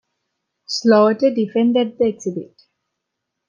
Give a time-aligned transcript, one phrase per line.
[0.65, 2.59] Slaughter defended the exhibit.